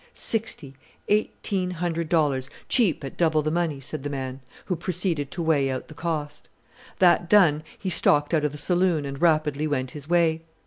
[0.15, 0.73] "Sixty!
[1.09, 5.69] eighteen hundred dollars, cheap at double the money," said the man, who proceeded to weigh
[5.69, 6.49] out the cost.
[6.97, 10.41] That done he stalked out of the saloon and rapidly went his way.